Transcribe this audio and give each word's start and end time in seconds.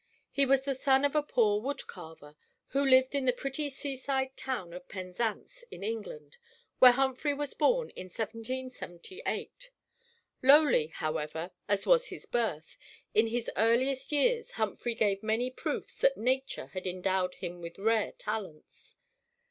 He 0.31 0.47
was 0.47 0.63
the 0.63 0.73
son 0.73 1.05
of 1.05 1.13
a 1.13 1.21
poor 1.21 1.61
wood 1.61 1.85
carver, 1.85 2.35
who 2.69 2.83
lived 2.83 3.13
in 3.13 3.25
the 3.25 3.31
pretty 3.31 3.69
seaside 3.69 4.35
town 4.35 4.73
of 4.73 4.87
Penzance, 4.89 5.63
in 5.69 5.83
England, 5.83 6.37
where 6.79 6.93
Humphry 6.93 7.35
was 7.35 7.53
born 7.53 7.91
in 7.91 8.05
1778. 8.05 9.69
Lowly, 10.41 10.87
however, 10.87 11.51
as 11.67 11.85
was 11.85 12.07
his 12.07 12.25
birth, 12.25 12.79
in 13.13 13.27
his 13.27 13.51
earliest 13.55 14.11
years 14.11 14.53
Humphry 14.53 14.95
gave 14.95 15.21
many 15.21 15.51
proofs 15.51 15.97
that 15.97 16.17
nature 16.17 16.69
had 16.73 16.87
endowed 16.87 17.35
him 17.35 17.61
with 17.61 17.77
rare 17.77 18.13
talents. 18.13 18.97